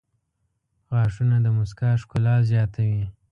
•غاښونه 0.91 1.35
د 1.41 1.47
مسکا 1.57 1.91
ښکلا 2.01 2.35
زیاتوي. 2.49 3.03